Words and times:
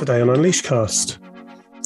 Today 0.00 0.22
on 0.22 0.28
Unleashcast, 0.28 1.18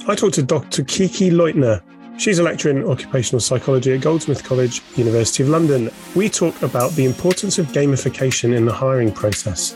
I 0.07 0.15
talked 0.15 0.37
to 0.37 0.43
Dr. 0.45 0.85
Kiki 0.85 1.31
Leutner. 1.31 1.83
She's 2.17 2.39
a 2.39 2.45
lecturer 2.45 2.71
in 2.71 2.89
occupational 2.89 3.41
psychology 3.41 3.93
at 3.93 4.03
Goldsmith 4.03 4.45
College, 4.45 4.83
University 4.95 5.43
of 5.43 5.49
London. 5.49 5.91
We 6.15 6.29
talk 6.29 6.63
about 6.63 6.93
the 6.93 7.07
importance 7.07 7.59
of 7.59 7.67
gamification 7.73 8.55
in 8.55 8.67
the 8.67 8.73
hiring 8.73 9.11
process. 9.11 9.75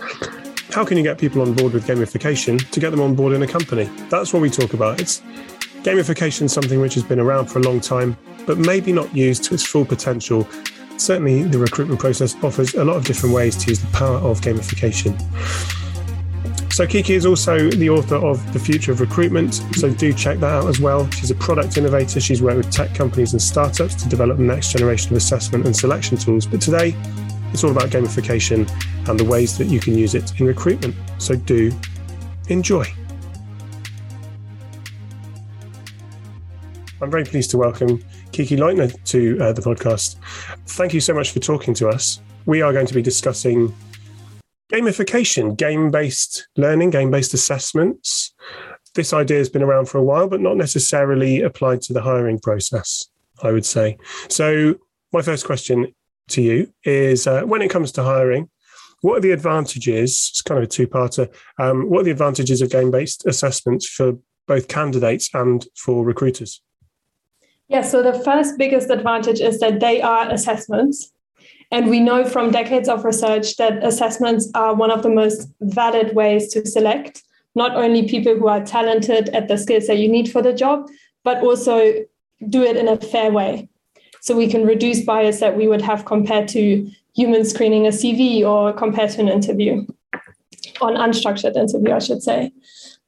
How 0.71 0.85
can 0.85 0.97
you 0.97 1.03
get 1.03 1.19
people 1.19 1.43
on 1.43 1.53
board 1.53 1.73
with 1.73 1.85
gamification 1.85 2.65
to 2.71 2.79
get 2.79 2.91
them 2.91 3.01
on 3.01 3.17
board 3.17 3.33
in 3.33 3.43
a 3.43 3.47
company? 3.49 3.91
That's 4.09 4.33
what 4.33 4.41
we 4.41 4.51
talk 4.51 4.73
about. 4.73 5.01
It's 5.01 5.21
gamification 5.83 6.43
is 6.43 6.53
something 6.53 6.81
which 6.81 6.95
has 6.95 7.03
been 7.03 7.19
around 7.19 7.47
for 7.47 7.59
a 7.59 7.63
long 7.63 7.81
time, 7.81 8.17
but 8.47 8.57
maybe 8.57 8.93
not 8.93 9.13
used 9.17 9.43
to 9.47 9.55
its 9.55 9.67
full 9.67 9.85
potential. 9.85 10.47
Certainly, 10.97 11.43
the 11.43 11.59
recruitment 11.59 11.99
process 11.99 12.37
offers 12.45 12.75
a 12.75 12.85
lot 12.85 12.99
of 12.99 13.05
different 13.05 13.35
ways 13.35 13.57
to 13.57 13.71
use 13.71 13.81
the 13.81 13.89
power 13.89 14.19
of 14.19 14.41
gamification. 14.43 15.19
So, 16.79 16.87
Kiki 16.87 17.15
is 17.15 17.27
also 17.27 17.71
the 17.71 17.91
author 17.91 18.15
of 18.15 18.53
The 18.53 18.61
Future 18.61 18.93
of 18.93 19.01
Recruitment, 19.01 19.55
so 19.75 19.91
do 19.91 20.13
check 20.13 20.39
that 20.39 20.49
out 20.49 20.69
as 20.69 20.79
well. 20.79 21.11
She's 21.11 21.33
a 21.33 21.35
product 21.35 21.77
innovator. 21.77 22.21
She's 22.21 22.41
worked 22.41 22.59
with 22.59 22.71
tech 22.71 22.95
companies 22.95 23.33
and 23.33 23.43
startups 23.43 23.97
to 23.97 24.09
develop 24.09 24.37
the 24.37 24.45
next 24.45 24.71
generation 24.71 25.11
of 25.11 25.17
assessment 25.17 25.67
and 25.67 25.75
selection 25.75 26.17
tools. 26.19 26.47
But 26.47 26.61
today, 26.61 26.95
it's 27.53 27.65
all 27.65 27.73
about 27.73 27.91
gamification 27.91 28.71
and 29.09 29.19
the 29.19 29.25
ways 29.25 29.59
that 29.59 29.67
you 29.67 29.81
can 29.81 29.99
use 29.99 30.15
it 30.15 30.39
in 30.39 30.47
recruitment. 30.47 30.95
So, 31.19 31.35
do 31.35 31.73
enjoy. 32.49 32.87
I'm 37.03 37.11
very 37.11 37.25
pleased 37.25 37.51
to 37.51 37.59
welcome 37.59 38.05
Kiki 38.31 38.57
Leutner 38.57 38.95
to 39.07 39.39
uh, 39.41 39.53
the 39.53 39.63
podcast. 39.63 40.15
Thank 40.69 40.95
you 40.95 41.01
so 41.01 41.13
much 41.13 41.33
for 41.33 41.41
talking 41.41 41.75
to 41.75 41.89
us. 41.89 42.21
We 42.47 42.63
are 42.63 42.73
going 42.73 42.87
to 42.87 42.95
be 42.95 43.03
discussing 43.03 43.75
gamification, 44.79 45.57
game 45.57 45.91
based 45.91 46.49
learning, 46.57 46.91
game 46.91 47.11
based 47.11 47.35
assessments. 47.35 48.35
This 48.95 49.13
idea 49.13 49.39
has 49.39 49.49
been 49.49 49.63
around 49.63 49.89
for 49.89 49.99
a 49.99 50.03
while, 50.03 50.29
but 50.29 50.41
not 50.41 50.57
necessarily 50.57 51.43
applied 51.43 51.83
to 51.83 51.93
the 51.93 52.03
hiring 52.03 52.39
process, 52.39 53.07
I 53.43 53.53
would 53.53 53.67
say. 53.67 53.99
So, 54.29 54.77
my 55.13 55.23
first 55.23 55.47
question 55.47 55.95
to 56.29 56.43
you 56.43 56.73
is 56.85 57.27
uh, 57.27 57.43
when 57.43 57.63
it 57.63 57.71
comes 57.71 57.93
to 57.93 58.03
hiring, 58.03 58.51
what 59.01 59.19
are 59.19 59.21
the 59.21 59.31
advantages? 59.31 60.29
It's 60.31 60.43
kind 60.43 60.59
of 60.59 60.65
a 60.65 60.67
two 60.67 60.87
parter. 60.87 61.33
Um, 61.59 61.89
what 61.89 62.01
are 62.01 62.05
the 62.05 62.11
advantages 62.11 62.61
of 62.61 62.71
game 62.71 62.91
based 62.91 63.27
assessments 63.27 63.89
for 63.89 64.19
both 64.47 64.69
candidates 64.69 65.31
and 65.35 65.65
for 65.77 66.05
recruiters? 66.05 66.61
Yeah, 67.69 67.83
so 67.83 68.03
the 68.03 68.19
first 68.25 68.57
biggest 68.59 68.91
advantage 68.91 69.41
is 69.41 69.61
that 69.61 69.81
they 69.81 70.01
are 70.01 70.31
assessments. 70.31 71.13
And 71.71 71.91
we 71.91 72.01
know 72.01 72.25
from 72.25 72.51
decades 72.51 72.89
of 72.89 73.05
research 73.05 73.57
that 73.57 73.85
assessments 73.85 74.51
are 74.55 74.75
one 74.75 74.91
of 74.91 75.03
the 75.03 75.11
most 75.11 75.49
valid 75.61 76.15
ways 76.15 76.49
to 76.53 76.67
select 76.67 77.23
not 77.55 77.77
only 77.77 78.09
people 78.09 78.37
who 78.37 78.47
are 78.47 78.65
talented 78.65 79.29
at 79.31 79.49
the 79.49 79.59
skills 79.59 79.87
that 79.89 79.99
you 79.99 80.09
need 80.09 80.31
for 80.31 80.41
the 80.41 80.53
job, 80.53 80.87
but 81.25 81.43
also 81.43 81.93
do 82.49 82.63
it 82.63 82.77
in 82.77 82.89
a 82.89 82.97
fair 82.97 83.33
way. 83.33 83.69
So 84.21 84.37
we 84.37 84.49
can 84.49 84.65
reduce 84.65 85.05
bias 85.05 85.41
that 85.41 85.57
we 85.57 85.67
would 85.67 85.83
have 85.83 86.05
compared 86.05 86.49
to 86.49 86.89
human 87.15 87.45
screening 87.45 87.87
a 87.87 87.91
CV 87.91 88.43
or 88.43 88.73
compared 88.73 89.11
to 89.11 89.21
an 89.21 89.29
interview, 89.29 89.85
on 90.81 90.95
unstructured 90.95 91.57
interview, 91.57 91.93
I 91.93 91.99
should 91.99 92.23
say. 92.23 92.53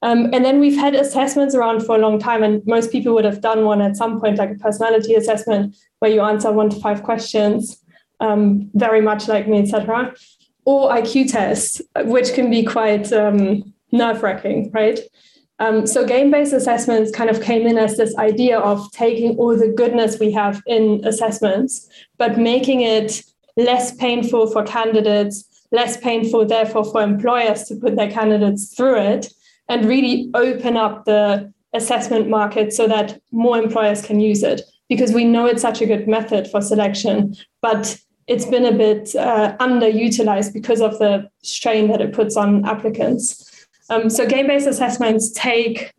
Um, 0.01 0.33
and 0.33 0.43
then 0.43 0.59
we've 0.59 0.77
had 0.77 0.95
assessments 0.95 1.53
around 1.55 1.85
for 1.85 1.95
a 1.95 1.99
long 1.99 2.19
time, 2.19 2.43
and 2.43 2.65
most 2.65 2.91
people 2.91 3.13
would 3.13 3.25
have 3.25 3.41
done 3.41 3.65
one 3.65 3.81
at 3.81 3.95
some 3.95 4.19
point, 4.19 4.37
like 4.37 4.51
a 4.51 4.55
personality 4.55 5.13
assessment, 5.15 5.77
where 5.99 6.11
you 6.11 6.21
answer 6.21 6.51
one 6.51 6.69
to 6.71 6.79
five 6.79 7.03
questions 7.03 7.80
um, 8.21 8.69
very 8.73 9.01
much 9.01 9.27
like 9.27 9.47
me, 9.47 9.59
etc. 9.59 10.13
Or 10.63 10.91
IQ 10.91 11.31
tests, 11.31 11.81
which 12.05 12.33
can 12.33 12.49
be 12.49 12.63
quite 12.63 13.11
um, 13.11 13.73
nerve 13.91 14.23
wracking, 14.23 14.71
right? 14.71 14.99
Um, 15.59 15.85
so 15.85 16.05
game 16.05 16.31
based 16.31 16.53
assessments 16.53 17.11
kind 17.11 17.29
of 17.29 17.41
came 17.41 17.67
in 17.67 17.77
as 17.77 17.97
this 17.97 18.17
idea 18.17 18.57
of 18.57 18.91
taking 18.93 19.37
all 19.37 19.55
the 19.55 19.67
goodness 19.67 20.19
we 20.19 20.31
have 20.31 20.61
in 20.65 21.01
assessments, 21.05 21.87
but 22.17 22.37
making 22.37 22.81
it 22.81 23.23
less 23.57 23.93
painful 23.95 24.49
for 24.49 24.63
candidates, 24.63 25.43
less 25.71 25.97
painful, 25.97 26.45
therefore, 26.45 26.85
for 26.85 27.03
employers 27.03 27.65
to 27.65 27.75
put 27.75 27.95
their 27.95 28.09
candidates 28.09 28.73
through 28.75 28.97
it, 28.97 29.31
and 29.69 29.85
really 29.85 30.31
open 30.33 30.77
up 30.77 31.05
the 31.05 31.53
assessment 31.73 32.27
market 32.27 32.73
so 32.73 32.87
that 32.87 33.21
more 33.31 33.57
employers 33.57 34.01
can 34.01 34.19
use 34.19 34.43
it. 34.43 34.61
Because 34.89 35.13
we 35.13 35.23
know 35.25 35.45
it's 35.45 35.61
such 35.61 35.81
a 35.81 35.85
good 35.85 36.07
method 36.07 36.49
for 36.49 36.59
selection, 36.59 37.35
but 37.61 37.97
it's 38.31 38.45
been 38.45 38.65
a 38.65 38.71
bit 38.71 39.13
uh, 39.15 39.57
underutilized 39.59 40.53
because 40.53 40.79
of 40.79 40.97
the 40.99 41.29
strain 41.43 41.89
that 41.89 41.99
it 41.99 42.13
puts 42.13 42.37
on 42.37 42.63
applicants. 42.65 43.67
Um, 43.89 44.09
so 44.09 44.25
game-based 44.25 44.67
assessments 44.67 45.31
take 45.31 45.93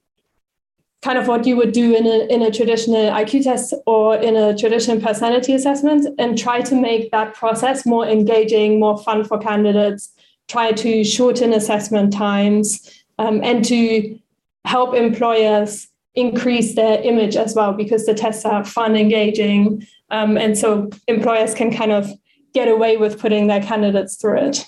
kind 1.03 1.19
of 1.19 1.29
what 1.29 1.47
you 1.47 1.57
would 1.57 1.73
do 1.73 1.95
in 1.95 2.07
a, 2.07 2.27
in 2.35 2.41
a 2.41 2.51
traditional 2.51 3.11
IQ 3.11 3.45
test 3.45 3.75
or 3.87 4.17
in 4.17 4.35
a 4.35 4.57
traditional 4.57 4.99
personality 4.99 5.53
assessment 5.53 6.09
and 6.19 6.39
try 6.39 6.63
to 6.63 6.75
make 6.75 7.11
that 7.11 7.35
process 7.35 7.85
more 7.85 8.07
engaging, 8.07 8.81
more 8.81 8.97
fun 8.97 9.25
for 9.25 9.37
candidates, 9.39 10.11
try 10.49 10.73
to 10.73 11.05
shorten 11.05 11.53
assessment 11.53 12.15
times, 12.15 13.05
um, 13.19 13.45
and 13.45 13.63
to 13.67 14.19
help 14.65 14.95
employers 14.95 15.89
increase 16.15 16.77
their 16.77 17.03
image 17.03 17.37
as 17.37 17.55
well 17.55 17.75
because 17.75 18.07
the 18.07 18.15
tests 18.15 18.47
are 18.47 18.65
fun, 18.65 18.97
engaging, 18.97 19.87
um, 20.11 20.39
and 20.39 20.57
so 20.57 20.89
employers 21.09 21.53
can 21.55 21.71
kind 21.75 21.93
of 21.93 22.11
get 22.55 22.69
away 22.69 22.97
with 22.97 23.19
putting 23.21 23.47
their 23.47 23.63
candidates 23.63 24.17
through 24.17 24.39
it. 24.39 24.67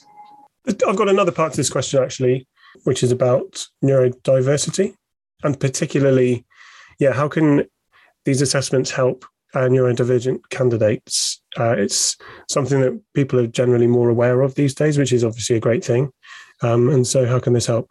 I've 0.66 0.96
got 0.96 1.08
another 1.08 1.32
part 1.32 1.52
to 1.52 1.56
this 1.56 1.70
question 1.70 2.02
actually, 2.02 2.46
which 2.84 3.02
is 3.02 3.12
about 3.12 3.66
neurodiversity 3.84 4.94
and 5.44 5.60
particularly, 5.60 6.44
yeah, 6.98 7.12
how 7.12 7.28
can 7.28 7.64
these 8.24 8.40
assessments 8.40 8.90
help 8.90 9.24
uh, 9.54 9.60
neurodivergent 9.60 10.40
candidates? 10.50 11.42
Uh, 11.58 11.74
it's 11.76 12.16
something 12.48 12.80
that 12.80 13.00
people 13.14 13.38
are 13.38 13.46
generally 13.46 13.86
more 13.86 14.08
aware 14.08 14.40
of 14.40 14.54
these 14.54 14.74
days, 14.74 14.98
which 14.98 15.12
is 15.12 15.22
obviously 15.22 15.56
a 15.56 15.60
great 15.60 15.84
thing. 15.84 16.10
Um, 16.62 16.88
and 16.88 17.06
so, 17.06 17.26
how 17.26 17.38
can 17.38 17.52
this 17.52 17.66
help? 17.66 17.90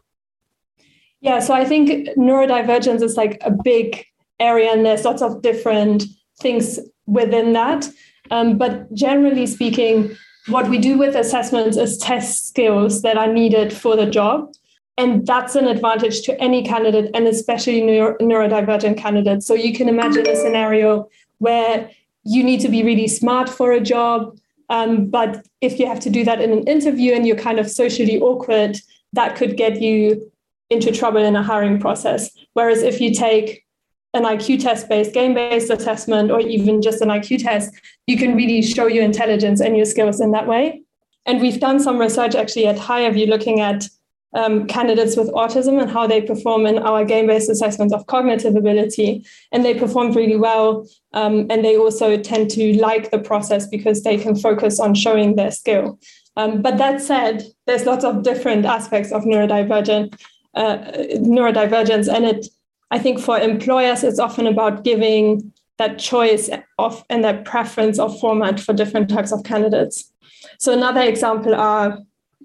Yeah, 1.22 1.40
so 1.40 1.54
I 1.54 1.64
think 1.64 2.10
neurodivergence 2.18 3.02
is 3.02 3.16
like 3.16 3.38
a 3.46 3.52
big 3.52 4.04
area, 4.40 4.72
and 4.72 4.86
there's 4.86 5.06
lots 5.06 5.22
of 5.22 5.42
different 5.42 6.04
things 6.42 6.80
within 7.06 7.54
that. 7.54 7.88
Um, 8.32 8.58
but 8.58 8.94
generally 8.94 9.46
speaking, 9.46 10.16
what 10.48 10.70
we 10.70 10.78
do 10.78 10.98
with 10.98 11.16
assessments 11.16 11.78
is 11.78 11.98
test 11.98 12.48
skills 12.48 13.02
that 13.02 13.18
are 13.18 13.32
needed 13.32 13.74
for 13.74 13.96
the 13.96 14.06
job. 14.06 14.52
And 14.98 15.26
that's 15.26 15.56
an 15.56 15.68
advantage 15.68 16.22
to 16.24 16.40
any 16.40 16.64
candidate, 16.64 17.10
and 17.16 17.28
especially 17.28 17.82
neuro- 17.82 18.18
neurodivergent 18.18 18.98
candidates. 18.98 19.48
So 19.48 19.54
you 19.54 19.74
can 19.74 19.90
imagine 19.90 20.28
a 20.28 20.36
scenario 20.36 21.10
where 21.40 21.90
you 22.24 22.44
need 22.44 22.62
to 22.62 22.70
be 22.70 22.84
really 22.84 23.08
smart 23.08 23.50
for 23.50 23.72
a 23.72 23.82
job. 23.82 24.38
Um, 24.70 25.08
but 25.08 25.46
if 25.62 25.80
you 25.80 25.88
have 25.88 26.00
to 26.02 26.10
do 26.10 26.24
that 26.26 26.42
in 26.42 26.52
an 26.52 26.68
interview 26.68 27.14
and 27.14 27.26
you're 27.26 27.36
kind 27.36 27.60
of 27.60 27.70
socially 27.70 28.20
awkward, 28.20 28.78
that 29.14 29.36
could 29.36 29.58
get 29.58 29.82
you 29.82 30.32
into 30.70 30.92
trouble 30.92 31.24
in 31.24 31.36
a 31.36 31.44
hiring 31.44 31.80
process. 31.80 32.30
Whereas 32.54 32.84
if 32.84 33.02
you 33.02 33.14
take 33.14 33.66
an 34.14 34.24
IQ 34.24 34.62
test 34.62 34.88
based, 34.90 35.14
game 35.14 35.34
based 35.34 35.70
assessment, 35.70 36.32
or 36.32 36.40
even 36.40 36.82
just 36.82 37.02
an 37.02 37.10
IQ 37.10 37.44
test, 37.44 37.74
you 38.08 38.18
can 38.18 38.36
really 38.36 38.62
show 38.62 38.88
your 38.88 39.04
intelligence 39.04 39.60
and 39.62 39.76
your 39.76 39.86
skills 39.86 40.22
in 40.22 40.32
that 40.32 40.48
way. 40.48 40.84
And 41.26 41.42
we've 41.42 41.60
done 41.60 41.80
some 41.80 41.98
research 41.98 42.36
actually 42.36 42.68
at 42.68 42.78
HireVue 42.78 43.28
looking 43.28 43.62
at 43.62 43.88
um, 44.36 44.66
candidates 44.68 45.16
with 45.16 45.30
autism 45.32 45.80
and 45.80 45.90
how 45.90 46.08
they 46.08 46.22
perform 46.22 46.66
in 46.66 46.80
our 46.80 47.06
game 47.06 47.28
based 47.28 47.50
assessments 47.50 47.94
of 47.94 48.08
cognitive 48.08 48.56
ability. 48.56 49.26
And 49.52 49.64
they 49.64 49.74
performed 49.74 50.16
really 50.16 50.38
well. 50.38 50.88
Um, 51.14 51.48
and 51.50 51.64
they 51.64 51.78
also 51.78 52.18
tend 52.18 52.50
to 52.52 52.74
like 52.80 53.12
the 53.12 53.20
process 53.20 53.68
because 53.68 54.04
they 54.04 54.18
can 54.18 54.36
focus 54.36 54.80
on 54.80 54.96
showing 54.96 55.36
their 55.36 55.52
skill. 55.52 56.00
Um, 56.36 56.62
but 56.64 56.78
that 56.78 57.00
said, 57.00 57.44
there's 57.68 57.86
lots 57.86 58.04
of 58.04 58.24
different 58.24 58.66
aspects 58.66 59.12
of 59.12 59.24
neurodivergent 59.24 60.20
uh, 60.56 60.78
neurodivergence, 61.18 62.14
and 62.14 62.26
it 62.26 62.48
I 62.92 63.00
think 63.00 63.20
for 63.20 63.40
employers, 63.40 64.04
it's 64.04 64.20
often 64.20 64.48
about 64.48 64.84
giving 64.84 65.52
that 65.78 65.98
choice 65.98 66.50
of 66.78 67.04
and 67.10 67.24
that 67.24 67.46
preference 67.46 67.98
of 67.98 68.20
format 68.20 68.60
for 68.60 68.74
different 68.74 69.10
types 69.10 69.32
of 69.32 69.44
candidates. 69.44 70.12
So 70.60 70.72
another 70.72 71.02
example 71.02 71.56
are 71.56 72.00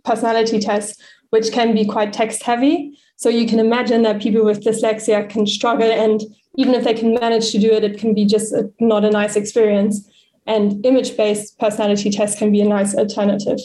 personality 0.04 0.58
tests, 0.58 1.00
which 1.30 1.52
can 1.52 1.74
be 1.74 1.84
quite 1.84 2.12
text 2.12 2.42
heavy. 2.42 2.98
So 3.16 3.28
you 3.28 3.46
can 3.46 3.58
imagine 3.58 4.02
that 4.02 4.22
people 4.22 4.44
with 4.44 4.64
dyslexia 4.64 5.28
can 5.28 5.46
struggle, 5.46 5.90
and 5.90 6.22
even 6.56 6.74
if 6.74 6.84
they 6.84 6.94
can 6.94 7.14
manage 7.14 7.50
to 7.52 7.58
do 7.58 7.70
it, 7.72 7.84
it 7.84 7.98
can 7.98 8.14
be 8.14 8.24
just 8.24 8.52
a, 8.52 8.70
not 8.80 9.04
a 9.04 9.10
nice 9.10 9.36
experience. 9.36 10.08
And 10.46 10.84
image 10.86 11.16
based 11.16 11.58
personality 11.58 12.10
tests 12.10 12.38
can 12.38 12.50
be 12.50 12.60
a 12.62 12.68
nice 12.68 12.94
alternative. 12.94 13.58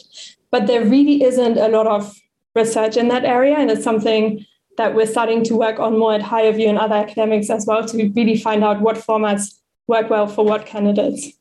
But 0.52 0.68
there 0.68 0.84
really 0.84 1.24
isn't 1.24 1.58
a 1.58 1.70
lot 1.70 1.88
of 1.88 2.14
research 2.56 2.98
in 2.98 3.08
that 3.08 3.24
area, 3.24 3.56
and 3.56 3.72
it's 3.72 3.84
something 3.84 4.46
that 4.78 4.96
we're 4.96 5.06
starting 5.06 5.44
to 5.46 5.56
work 5.56 5.80
on 5.80 5.98
more 6.00 6.14
at 6.14 6.22
HireVue 6.22 6.68
and 6.68 6.78
other 6.78 6.96
academics 6.96 7.50
as 7.50 7.66
well 7.66 7.86
to 7.86 8.12
really 8.16 8.38
find 8.38 8.64
out 8.64 8.81
what 8.81 8.98
formats 8.98 9.60
work 9.88 10.10
well 10.10 10.28
for 10.28 10.46
what 10.46 10.66
candidates. 10.66 11.31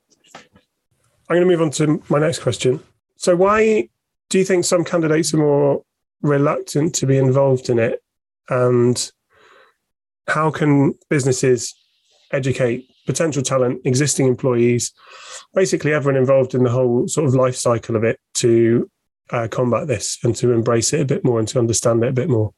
I'm 1.29 1.37
going 1.37 1.43
to 1.43 1.47
move 1.47 1.63
on 1.63 1.71
to 1.73 2.03
my 2.09 2.19
next 2.19 2.41
question. 2.41 2.81
So, 3.17 3.37
why 3.37 3.89
do 4.29 4.39
you 4.39 4.45
think 4.45 4.65
some 4.65 4.85
candidates 4.85 5.33
are 5.33 5.39
more 5.39 5.83
reluctant 6.21 6.95
to 6.97 7.07
be 7.07 7.17
involved 7.17 7.69
in 7.69 7.79
it 7.79 8.03
and 8.49 9.11
how 10.29 10.51
can 10.51 10.95
businesses 11.09 11.75
educate 12.33 12.89
potential 13.07 13.43
talent, 13.43 13.81
existing 13.85 14.27
employees, 14.27 14.93
basically 15.55 15.93
everyone 15.93 16.21
involved 16.21 16.55
in 16.55 16.63
the 16.63 16.71
whole 16.71 17.09
sort 17.09 17.27
of 17.27 17.35
life 17.35 17.57
cycle 17.57 17.97
of 17.97 18.05
it 18.05 18.19
to 18.35 18.89
uh, 19.31 19.49
combat 19.49 19.87
this 19.87 20.19
and 20.23 20.37
to 20.37 20.53
embrace 20.53 20.93
it 20.93 21.01
a 21.01 21.05
bit 21.05 21.25
more 21.25 21.39
and 21.39 21.49
to 21.49 21.59
understand 21.59 22.03
it 22.05 22.09
a 22.09 22.13
bit 22.13 22.29
more? 22.29 22.53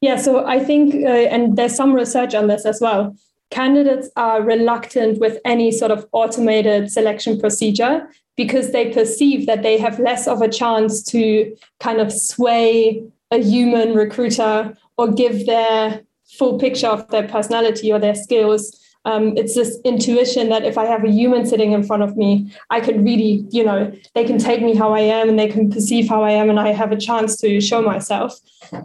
Yeah, 0.00 0.16
so 0.16 0.46
I 0.46 0.58
think, 0.60 0.94
uh, 0.94 1.08
and 1.08 1.56
there's 1.56 1.74
some 1.74 1.92
research 1.92 2.34
on 2.34 2.46
this 2.46 2.64
as 2.64 2.80
well. 2.80 3.16
Candidates 3.50 4.08
are 4.16 4.42
reluctant 4.42 5.18
with 5.18 5.38
any 5.44 5.70
sort 5.70 5.90
of 5.90 6.06
automated 6.12 6.90
selection 6.90 7.40
procedure 7.40 8.08
because 8.36 8.72
they 8.72 8.92
perceive 8.92 9.46
that 9.46 9.62
they 9.62 9.78
have 9.78 9.98
less 10.00 10.26
of 10.26 10.42
a 10.42 10.48
chance 10.48 11.02
to 11.04 11.54
kind 11.80 12.00
of 12.00 12.12
sway 12.12 13.04
a 13.30 13.38
human 13.38 13.94
recruiter 13.94 14.76
or 14.96 15.12
give 15.12 15.46
their 15.46 16.02
full 16.38 16.58
picture 16.58 16.88
of 16.88 17.08
their 17.08 17.28
personality 17.28 17.92
or 17.92 17.98
their 17.98 18.14
skills 18.14 18.83
um, 19.04 19.36
it's 19.36 19.54
this 19.54 19.78
intuition 19.84 20.48
that 20.48 20.64
if 20.64 20.78
I 20.78 20.86
have 20.86 21.04
a 21.04 21.10
human 21.10 21.44
sitting 21.44 21.72
in 21.72 21.82
front 21.82 22.02
of 22.02 22.16
me, 22.16 22.50
I 22.70 22.80
can 22.80 23.04
really, 23.04 23.46
you 23.50 23.64
know, 23.64 23.92
they 24.14 24.24
can 24.24 24.38
take 24.38 24.62
me 24.62 24.74
how 24.74 24.94
I 24.94 25.00
am 25.00 25.28
and 25.28 25.38
they 25.38 25.48
can 25.48 25.70
perceive 25.70 26.08
how 26.08 26.22
I 26.22 26.30
am 26.30 26.48
and 26.48 26.58
I 26.58 26.68
have 26.72 26.90
a 26.90 26.96
chance 26.96 27.36
to 27.38 27.60
show 27.60 27.82
myself. 27.82 28.38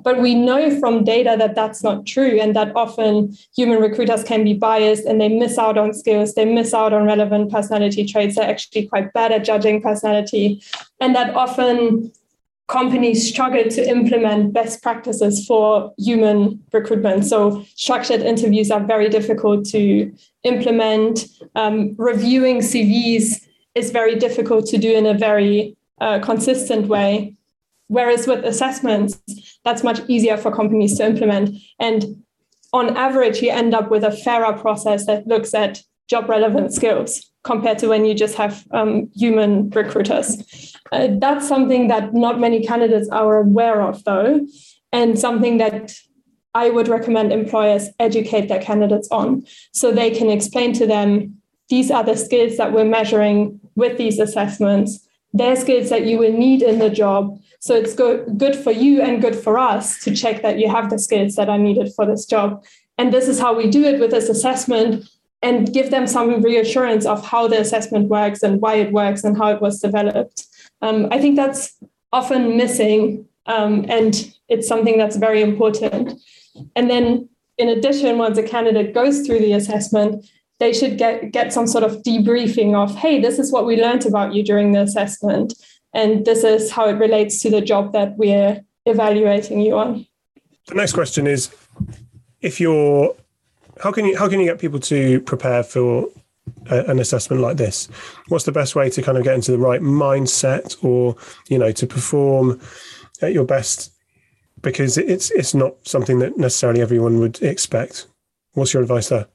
But 0.03 0.19
we 0.19 0.35
know 0.35 0.77
from 0.79 1.05
data 1.05 1.35
that 1.39 1.55
that's 1.55 1.83
not 1.83 2.05
true 2.05 2.37
and 2.39 2.53
that 2.55 2.75
often 2.75 3.37
human 3.55 3.79
recruiters 3.79 4.23
can 4.23 4.43
be 4.43 4.53
biased 4.53 5.05
and 5.05 5.21
they 5.21 5.29
miss 5.29 5.57
out 5.57 5.77
on 5.77 5.93
skills, 5.93 6.33
they 6.33 6.45
miss 6.45 6.73
out 6.73 6.91
on 6.91 7.05
relevant 7.05 7.49
personality 7.49 8.05
traits. 8.05 8.35
They're 8.35 8.49
actually 8.49 8.87
quite 8.87 9.13
bad 9.13 9.31
at 9.31 9.45
judging 9.45 9.81
personality. 9.81 10.61
And 10.99 11.15
that 11.15 11.33
often 11.33 12.11
companies 12.69 13.27
struggle 13.27 13.63
to 13.63 13.89
implement 13.89 14.53
best 14.53 14.81
practices 14.81 15.45
for 15.45 15.91
human 15.97 16.63
recruitment. 16.71 17.25
So, 17.25 17.65
structured 17.75 18.21
interviews 18.21 18.71
are 18.71 18.79
very 18.79 19.09
difficult 19.09 19.65
to 19.69 20.13
implement. 20.43 21.25
Um, 21.55 21.95
reviewing 21.97 22.59
CVs 22.59 23.47
is 23.75 23.91
very 23.91 24.15
difficult 24.15 24.67
to 24.67 24.77
do 24.77 24.91
in 24.91 25.05
a 25.05 25.15
very 25.15 25.75
uh, 25.99 26.19
consistent 26.19 26.87
way. 26.87 27.35
Whereas 27.87 28.27
with 28.27 28.45
assessments, 28.45 29.19
that's 29.65 29.83
much 29.83 29.99
easier 30.07 30.37
for 30.37 30.55
companies 30.55 30.95
to 30.97 31.05
implement. 31.05 31.49
And 31.79 32.23
on 32.71 32.95
average, 32.95 33.41
you 33.41 33.49
end 33.49 33.73
up 33.73 33.89
with 33.89 34.03
a 34.03 34.11
fairer 34.11 34.53
process 34.53 35.07
that 35.07 35.25
looks 35.25 35.55
at 35.55 35.81
job 36.07 36.29
relevant 36.29 36.71
skills 36.71 37.31
compared 37.43 37.79
to 37.79 37.87
when 37.87 38.05
you 38.05 38.13
just 38.13 38.35
have 38.35 38.65
um, 38.71 39.09
human 39.15 39.69
recruiters. 39.71 40.75
Uh, 40.91 41.07
that's 41.19 41.47
something 41.47 41.87
that 41.87 42.13
not 42.13 42.39
many 42.39 42.65
candidates 42.65 43.09
are 43.09 43.37
aware 43.37 43.81
of, 43.81 44.03
though, 44.03 44.45
and 44.91 45.19
something 45.19 45.57
that 45.57 45.93
I 46.53 46.69
would 46.69 46.87
recommend 46.87 47.31
employers 47.31 47.89
educate 47.99 48.47
their 48.47 48.61
candidates 48.61 49.07
on 49.11 49.45
so 49.71 49.91
they 49.91 50.09
can 50.09 50.29
explain 50.29 50.73
to 50.73 50.87
them 50.87 51.39
these 51.69 51.91
are 51.91 52.03
the 52.03 52.17
skills 52.17 52.57
that 52.57 52.73
we're 52.73 52.85
measuring 52.85 53.59
with 53.75 53.97
these 53.97 54.19
assessments. 54.19 55.07
They're 55.33 55.55
skills 55.55 55.89
that 55.89 56.05
you 56.05 56.17
will 56.17 56.33
need 56.33 56.63
in 56.63 56.79
the 56.79 56.89
job. 56.89 57.39
So 57.59 57.75
it's 57.75 57.93
go- 57.93 58.25
good 58.25 58.55
for 58.55 58.71
you 58.71 59.01
and 59.01 59.21
good 59.21 59.35
for 59.35 59.59
us 59.59 60.03
to 60.03 60.15
check 60.15 60.41
that 60.41 60.57
you 60.57 60.67
have 60.69 60.89
the 60.89 60.97
skills 60.97 61.35
that 61.35 61.49
are 61.49 61.59
needed 61.59 61.93
for 61.93 62.05
this 62.05 62.25
job. 62.25 62.63
And 62.97 63.13
this 63.13 63.27
is 63.27 63.39
how 63.39 63.53
we 63.53 63.69
do 63.69 63.83
it 63.83 63.99
with 63.99 64.09
this 64.09 64.27
assessment 64.27 65.07
and 65.41 65.71
give 65.71 65.91
them 65.91 66.07
some 66.07 66.41
reassurance 66.41 67.05
of 67.05 67.25
how 67.25 67.47
the 67.47 67.59
assessment 67.59 68.09
works 68.09 68.41
and 68.41 68.59
why 68.59 68.75
it 68.75 68.91
works 68.91 69.23
and 69.23 69.37
how 69.37 69.53
it 69.53 69.61
was 69.61 69.79
developed. 69.79 70.45
Um, 70.81 71.07
I 71.11 71.19
think 71.19 71.35
that's 71.35 71.77
often 72.11 72.57
missing, 72.57 73.25
um, 73.45 73.85
and 73.89 74.33
it's 74.47 74.67
something 74.67 74.97
that's 74.97 75.17
very 75.17 75.41
important. 75.41 76.19
And 76.75 76.89
then, 76.89 77.29
in 77.57 77.69
addition, 77.69 78.17
once 78.17 78.37
a 78.37 78.43
candidate 78.43 78.93
goes 78.93 79.25
through 79.25 79.39
the 79.39 79.53
assessment, 79.53 80.25
they 80.59 80.73
should 80.73 80.97
get, 80.97 81.31
get 81.31 81.53
some 81.53 81.67
sort 81.67 81.83
of 81.83 82.01
debriefing 82.03 82.75
of, 82.75 82.95
hey, 82.95 83.19
this 83.21 83.39
is 83.39 83.51
what 83.51 83.65
we 83.65 83.81
learned 83.81 84.05
about 84.05 84.33
you 84.33 84.43
during 84.43 84.71
the 84.71 84.81
assessment, 84.81 85.53
and 85.93 86.25
this 86.25 86.43
is 86.43 86.71
how 86.71 86.87
it 86.87 86.93
relates 86.93 87.41
to 87.41 87.49
the 87.49 87.61
job 87.61 87.93
that 87.93 88.17
we're 88.17 88.61
evaluating 88.85 89.61
you 89.61 89.77
on. 89.77 90.05
The 90.67 90.75
next 90.75 90.93
question 90.93 91.27
is 91.27 91.53
if 92.41 92.59
you're 92.59 93.15
how 93.81 93.91
can 93.91 94.05
you 94.05 94.17
how 94.17 94.29
can 94.29 94.39
you 94.39 94.45
get 94.45 94.59
people 94.59 94.79
to 94.79 95.21
prepare 95.21 95.63
for 95.63 96.07
a, 96.69 96.85
an 96.85 96.99
assessment 96.99 97.41
like 97.41 97.57
this? 97.57 97.87
What's 98.27 98.45
the 98.45 98.51
best 98.51 98.75
way 98.75 98.89
to 98.89 99.01
kind 99.01 99.17
of 99.17 99.23
get 99.23 99.35
into 99.35 99.51
the 99.51 99.57
right 99.57 99.81
mindset, 99.81 100.75
or 100.83 101.15
you 101.47 101.57
know, 101.57 101.71
to 101.71 101.87
perform 101.87 102.59
at 103.21 103.33
your 103.33 103.45
best? 103.45 103.91
Because 104.61 104.97
it's 104.97 105.31
it's 105.31 105.53
not 105.53 105.75
something 105.87 106.19
that 106.19 106.37
necessarily 106.37 106.81
everyone 106.81 107.19
would 107.19 107.41
expect. 107.41 108.07
What's 108.53 108.73
your 108.73 108.83
advice 108.83 109.09
there? 109.09 109.27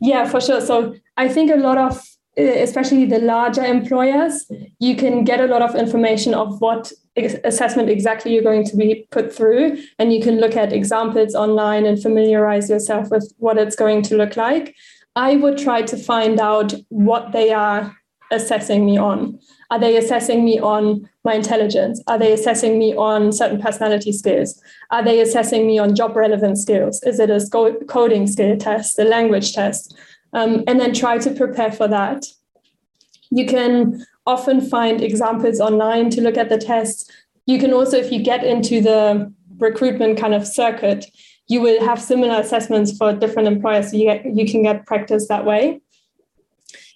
Yeah, 0.00 0.28
for 0.28 0.40
sure. 0.40 0.60
So 0.60 0.94
I 1.16 1.28
think 1.28 1.50
a 1.50 1.56
lot 1.56 1.78
of 1.78 2.02
especially 2.36 3.04
the 3.04 3.18
larger 3.18 3.62
employers, 3.62 4.50
you 4.78 4.96
can 4.96 5.24
get 5.24 5.40
a 5.40 5.46
lot 5.46 5.62
of 5.62 5.74
information 5.74 6.32
of 6.34 6.60
what 6.60 6.90
assessment 7.16 7.90
exactly 7.90 8.32
you're 8.32 8.42
going 8.42 8.64
to 8.64 8.76
be 8.76 9.06
put 9.10 9.34
through. 9.34 9.78
And 9.98 10.12
you 10.12 10.22
can 10.22 10.40
look 10.40 10.56
at 10.56 10.72
examples 10.72 11.34
online 11.34 11.84
and 11.84 12.00
familiarize 12.00 12.70
yourself 12.70 13.10
with 13.10 13.32
what 13.38 13.58
it's 13.58 13.76
going 13.76 14.02
to 14.04 14.16
look 14.16 14.36
like. 14.36 14.74
I 15.14 15.36
would 15.36 15.58
try 15.58 15.82
to 15.82 15.96
find 15.96 16.40
out 16.40 16.74
what 16.88 17.32
they 17.32 17.52
are 17.52 17.96
assessing 18.30 18.86
me 18.86 18.96
on. 18.96 19.38
Are 19.70 19.78
they 19.78 19.96
assessing 19.96 20.44
me 20.44 20.58
on 20.58 21.08
my 21.24 21.34
intelligence? 21.34 22.02
Are 22.06 22.18
they 22.18 22.32
assessing 22.32 22.78
me 22.78 22.94
on 22.94 23.32
certain 23.32 23.60
personality 23.60 24.12
skills? 24.12 24.60
Are 24.90 25.04
they 25.04 25.20
assessing 25.20 25.66
me 25.66 25.78
on 25.78 25.94
job 25.94 26.16
relevant 26.16 26.58
skills? 26.58 27.02
Is 27.02 27.20
it 27.20 27.28
a 27.30 27.46
coding 27.88 28.26
skill 28.26 28.56
test, 28.56 28.98
a 28.98 29.04
language 29.04 29.52
test? 29.52 29.94
um, 30.32 30.64
and 30.66 30.80
then 30.80 30.94
try 30.94 31.18
to 31.18 31.30
prepare 31.30 31.72
for 31.72 31.88
that. 31.88 32.26
You 33.30 33.46
can 33.46 34.04
often 34.26 34.60
find 34.60 35.02
examples 35.02 35.60
online 35.60 36.10
to 36.10 36.20
look 36.20 36.36
at 36.36 36.48
the 36.48 36.58
tests. 36.58 37.10
You 37.46 37.58
can 37.58 37.72
also, 37.72 37.96
if 37.96 38.12
you 38.12 38.22
get 38.22 38.44
into 38.44 38.80
the 38.80 39.32
recruitment 39.58 40.18
kind 40.18 40.34
of 40.34 40.46
circuit, 40.46 41.06
you 41.48 41.60
will 41.60 41.84
have 41.84 42.00
similar 42.00 42.40
assessments 42.40 42.96
for 42.96 43.12
different 43.12 43.48
employers. 43.48 43.90
So 43.90 43.96
you, 43.96 44.04
get, 44.04 44.24
you 44.24 44.50
can 44.50 44.62
get 44.62 44.86
practice 44.86 45.28
that 45.28 45.44
way. 45.44 45.80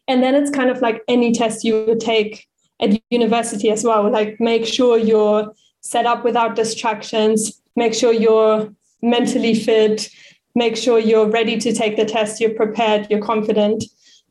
And 0.09 0.23
then 0.23 0.35
it's 0.35 0.51
kind 0.51 0.71
of 0.71 0.81
like 0.81 1.03
any 1.09 1.33
test 1.33 1.65
you 1.65 1.85
would 1.87 2.01
take 2.01 2.47
at 2.81 3.01
university 3.11 3.71
as 3.71 3.83
well. 3.85 4.11
Like 4.11 4.39
make 4.41 4.65
sure 4.65 4.99
you're 4.99 5.53
set 5.81 6.07
up 6.07 6.25
without 6.25 6.57
distractions, 6.57 7.61
make 7.75 7.95
sure 7.95 8.13
you're 8.13 8.73
mentally 9.03 9.55
fit, 9.55 10.09
make 10.55 10.77
sure 10.77 10.99
you're 10.99 11.29
ready 11.29 11.59
to 11.59 11.73
take 11.73 11.97
the 11.97 12.05
test, 12.05 12.41
you're 12.41 12.55
prepared, 12.55 13.07
you're 13.11 13.23
confident. 13.23 13.85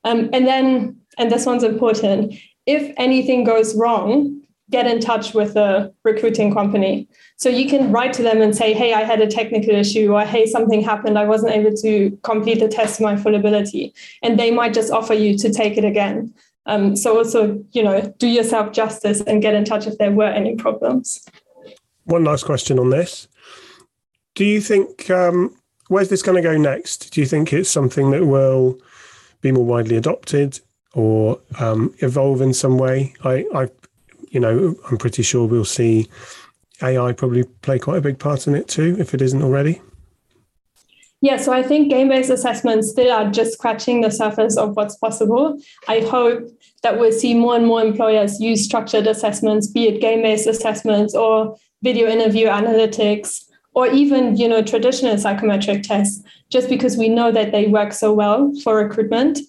Um, 0.04 0.30
and 0.34 0.48
then, 0.48 0.98
and 1.18 1.32
this 1.32 1.46
one's 1.46 1.64
important, 1.64 2.34
if 2.66 2.94
anything 2.98 3.44
goes 3.44 3.76
wrong, 3.76 4.42
get 4.72 4.88
in 4.88 5.00
touch 5.00 5.34
with 5.34 5.54
the 5.54 5.94
recruiting 6.04 6.54
company. 6.54 7.08
So 7.38 7.50
you 7.50 7.70
can 7.70 7.92
write 7.92 8.14
to 8.14 8.24
them 8.24 8.42
and 8.42 8.56
say, 8.56 8.74
hey, 8.74 8.94
I 8.94 9.04
had 9.04 9.22
a 9.22 9.28
technical 9.28 9.76
issue, 9.76 10.14
or 10.14 10.22
hey, 10.22 10.46
something 10.48 10.82
happened. 10.82 11.20
I 11.20 11.26
wasn't 11.26 11.54
able 11.54 11.76
to 11.78 12.18
complete 12.24 12.60
the 12.60 12.68
test 12.68 13.00
my 13.00 13.16
full 13.16 13.36
ability. 13.36 13.94
And 14.24 14.40
they 14.40 14.52
might 14.52 14.74
just 14.74 14.92
offer 14.92 15.14
you 15.14 15.38
to 15.38 15.54
take 15.54 15.78
it 15.78 15.86
again. 15.86 16.34
Um, 16.66 16.96
so 16.96 17.18
also, 17.18 17.64
you 17.74 17.84
know, 17.84 18.14
do 18.18 18.28
yourself 18.28 18.74
justice 18.74 19.22
and 19.22 19.42
get 19.42 19.54
in 19.54 19.66
touch 19.66 19.86
if 19.86 19.98
there 20.00 20.12
were 20.12 20.26
any 20.26 20.56
problems. 20.56 21.24
One 22.06 22.24
last 22.24 22.46
question 22.46 22.80
on 22.80 22.90
this. 22.90 23.28
Do 24.34 24.46
you 24.46 24.60
think 24.60 25.10
um, 25.10 25.56
where's 25.90 26.10
this 26.10 26.24
going 26.24 26.42
to 26.42 26.42
go 26.42 26.58
next? 26.58 27.14
Do 27.14 27.22
you 27.22 27.28
think 27.28 27.54
it's 27.54 27.70
something 27.70 28.12
that 28.12 28.26
will 28.26 28.80
be 29.42 29.52
more 29.52 29.66
widely 29.66 29.96
adopted 29.96 30.60
or 30.94 31.40
um, 31.60 31.94
evolve 32.00 32.42
in 32.42 32.54
some 32.54 32.78
way? 32.80 33.14
I, 33.24 33.46
I, 33.54 33.68
you 34.36 34.42
know, 34.42 34.76
I'm 34.92 34.98
pretty 34.98 35.24
sure 35.24 35.48
we'll 35.48 35.64
see 35.64 36.10
AI 36.84 37.14
probably 37.14 37.46
play 37.62 37.80
quite 37.80 37.98
a 37.98 38.02
big 38.02 38.20
part 38.20 38.48
in 38.48 38.54
it 38.54 38.68
too, 38.68 38.98
if 39.00 39.14
it 39.14 39.22
isn't 39.22 39.42
already. 39.42 39.82
Yeah, 41.22 41.38
so 41.38 41.54
I 41.54 41.64
think 41.64 41.90
game 41.90 42.10
based 42.10 42.30
assessments 42.30 42.90
still 42.90 43.12
are 43.14 43.32
just 43.32 43.54
scratching 43.54 44.02
the 44.02 44.12
surface 44.12 44.58
of 44.58 44.76
what's 44.76 44.98
possible. 44.98 45.58
I 45.88 46.02
hope 46.02 46.50
that 46.84 47.00
we'll 47.00 47.14
see 47.14 47.34
more 47.34 47.56
and 47.56 47.66
more 47.66 47.82
employers 47.82 48.42
use 48.42 48.66
structured 48.66 49.08
assessments, 49.08 49.68
be 49.68 49.88
it 49.88 50.02
game 50.02 50.22
based 50.22 50.48
assessments 50.48 51.16
or 51.16 51.56
video 51.82 52.10
interview 52.10 52.48
analytics, 52.48 53.46
or 53.74 53.88
even 53.88 54.36
you 54.36 54.50
know 54.50 54.62
traditional 54.62 55.18
psychometric 55.18 55.84
tests 55.84 56.22
just 56.50 56.68
because 56.68 56.98
we 56.98 57.08
know 57.08 57.32
that 57.32 57.54
they 57.54 57.68
work 57.68 57.94
so 57.94 58.14
well 58.14 58.52
for 58.64 58.76
recruitment 58.76 59.40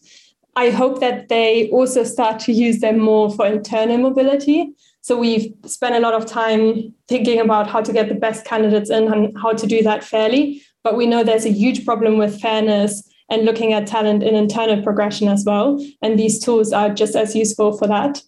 i 0.57 0.71
hope 0.71 1.01
that 1.01 1.29
they 1.29 1.69
also 1.71 2.03
start 2.03 2.41
to 2.41 2.53
use 2.53 2.81
them 2.81 2.99
more 2.99 3.31
for 3.31 3.47
internal 3.47 3.99
mobility. 3.99 4.75
So 5.03 5.17
we've 5.17 5.55
spent 5.67 5.95
a 5.95 6.01
lot 6.01 6.15
of 6.15 6.27
time 6.27 6.93
thinking 7.07 7.39
about 7.39 7.69
how 7.69 7.81
to 7.81 7.93
get 7.93 8.09
the 8.09 8.17
best 8.17 8.45
candidates 8.45 8.91
in 8.91 9.13
and 9.13 9.39
how 9.39 9.53
to 9.53 9.65
do 9.65 9.81
that 9.85 10.03
fairly. 10.03 10.63
But 10.83 10.97
we 10.97 11.07
know 11.07 11.23
there's 11.23 11.47
a 11.47 11.53
huge 11.53 11.85
problem 11.85 12.19
with 12.19 12.41
fairness 12.41 13.09
and 13.31 13.45
looking 13.45 13.73
at 13.73 13.87
talent 13.87 14.25
in 14.25 14.35
internal 14.35 14.83
progression 14.83 15.29
as 15.29 15.45
well. 15.47 15.81
And 16.03 16.19
these 16.19 16.43
tools 16.43 16.73
are 16.73 16.91
just 16.91 17.15
as 17.15 17.37
useful 17.37 17.79
for 17.79 17.87
that. 17.87 18.21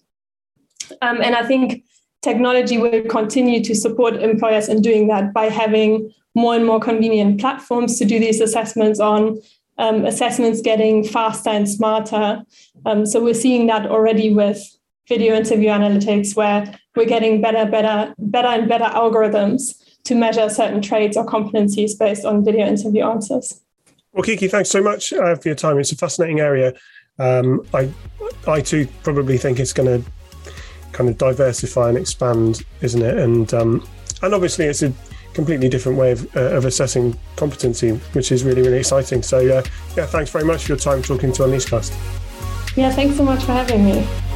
Um, 1.02 1.20
and 1.20 1.34
i 1.34 1.44
think 1.44 1.84
technology 2.22 2.78
will 2.78 3.02
continue 3.04 3.62
to 3.62 3.74
support 3.74 4.14
employers 4.14 4.68
in 4.68 4.82
doing 4.82 5.08
that 5.08 5.32
by 5.32 5.46
having 5.46 6.12
more 6.34 6.54
and 6.54 6.66
more 6.66 6.80
convenient 6.80 7.40
platforms 7.40 7.98
to 7.98 8.04
do 8.04 8.18
these 8.18 8.40
assessments 8.40 9.00
on. 9.00 9.40
Um, 9.78 10.04
assessments 10.04 10.60
getting 10.60 11.04
faster 11.04 11.50
and 11.50 11.68
smarter. 11.68 12.42
Um, 12.84 13.06
so 13.06 13.22
we're 13.22 13.32
seeing 13.32 13.68
that 13.68 13.86
already 13.86 14.34
with 14.34 14.60
video 15.08 15.36
interview 15.36 15.68
analytics, 15.68 16.34
where 16.34 16.74
we're 16.96 17.06
getting 17.06 17.40
better, 17.40 17.64
better, 17.70 18.12
better 18.18 18.48
and 18.48 18.68
better 18.68 18.86
algorithms 18.86 19.80
to 20.04 20.14
measure 20.14 20.48
certain 20.48 20.82
traits 20.82 21.16
or 21.16 21.24
competencies 21.24 21.98
based 21.98 22.24
on 22.24 22.44
video 22.44 22.66
interview 22.66 23.04
answers. 23.04 23.62
Well, 24.12 24.24
Kiki, 24.24 24.48
thanks 24.48 24.70
so 24.70 24.82
much 24.82 25.12
uh, 25.12 25.36
for 25.36 25.48
your 25.48 25.54
time. 25.54 25.78
It's 25.78 25.92
a 25.92 25.96
fascinating 25.96 26.40
area. 26.40 26.74
Um, 27.18 27.64
I, 27.72 27.90
I 28.46 28.60
too 28.60 28.88
probably 29.02 29.38
think 29.38 29.60
it's 29.60 29.72
going 29.72 30.02
to 30.02 30.10
kind 30.92 31.08
of 31.08 31.18
diversify 31.18 31.90
and 31.90 31.98
expand, 31.98 32.62
isn't 32.80 33.02
it? 33.02 33.16
And 33.16 33.52
um, 33.54 33.86
and 34.22 34.34
obviously 34.34 34.64
it's 34.64 34.82
a 34.82 34.92
completely 35.38 35.68
different 35.68 35.96
way 35.96 36.10
of, 36.10 36.36
uh, 36.36 36.56
of 36.56 36.64
assessing 36.64 37.16
competency, 37.36 37.90
which 38.16 38.32
is 38.32 38.42
really 38.42 38.60
really 38.60 38.78
exciting. 38.78 39.22
So 39.22 39.38
uh, 39.38 39.62
yeah, 39.96 40.06
thanks 40.06 40.30
very 40.32 40.44
much 40.44 40.64
for 40.64 40.72
your 40.72 40.78
time 40.78 41.00
talking 41.00 41.30
to 41.34 41.42
Unleashcast. 41.44 41.92
Yeah, 42.76 42.90
thanks 42.90 43.16
so 43.16 43.22
much 43.24 43.44
for 43.44 43.52
having 43.52 43.84
me. 43.84 44.27